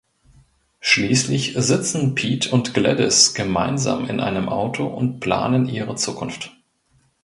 [0.79, 6.51] Schließlich sitzen Pete und Gladys gemeinsam in einem Auto und planen ihre Zukunft.